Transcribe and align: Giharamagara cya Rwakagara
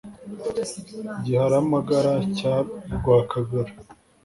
Giharamagara 1.25 2.13
cya 2.37 2.55
Rwakagara 2.95 3.73